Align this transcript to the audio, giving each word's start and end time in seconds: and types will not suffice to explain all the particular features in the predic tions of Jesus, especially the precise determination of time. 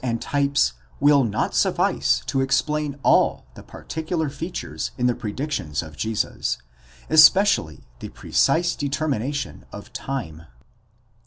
and 0.03 0.19
types 0.19 0.73
will 0.99 1.23
not 1.23 1.53
suffice 1.53 2.23
to 2.25 2.41
explain 2.41 2.97
all 3.03 3.45
the 3.53 3.61
particular 3.61 4.31
features 4.31 4.89
in 4.97 5.05
the 5.05 5.13
predic 5.13 5.51
tions 5.51 5.83
of 5.83 5.95
Jesus, 5.95 6.57
especially 7.07 7.83
the 7.99 8.09
precise 8.09 8.75
determination 8.75 9.63
of 9.71 9.93
time. 9.93 10.47